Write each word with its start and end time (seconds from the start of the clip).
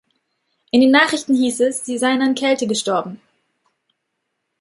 In 0.71 0.81
den 0.81 0.89
Nachrichten 0.89 1.35
hieß 1.35 1.59
es, 1.59 1.85
sie 1.85 1.99
seien 1.99 2.23
an 2.23 2.33
Kälte 2.33 2.65
gestorben. 2.65 3.21